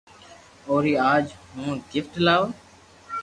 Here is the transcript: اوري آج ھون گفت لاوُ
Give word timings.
اوري 0.69 0.93
آج 1.13 1.25
ھون 1.53 1.75
گفت 1.91 2.13
لاوُ 2.25 2.45